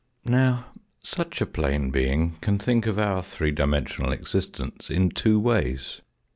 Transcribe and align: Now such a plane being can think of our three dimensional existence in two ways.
Now 0.25 0.65
such 1.03 1.41
a 1.41 1.45
plane 1.45 1.91
being 1.91 2.37
can 2.41 2.57
think 2.57 2.87
of 2.87 2.97
our 2.97 3.21
three 3.21 3.51
dimensional 3.51 4.11
existence 4.11 4.89
in 4.89 5.11
two 5.11 5.39
ways. 5.39 6.01